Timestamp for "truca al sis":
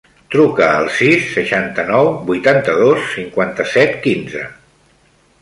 0.35-1.27